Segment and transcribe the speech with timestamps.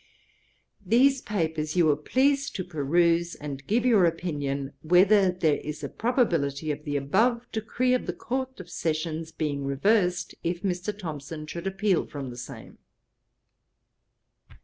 [0.83, 5.89] 'These papers you will please to peruse, and give your opinion, Whether there is a
[5.89, 10.97] probability of the above decree of the Court of Session's being reversed, if Mr.
[10.97, 12.79] Thomson should appeal from the same?'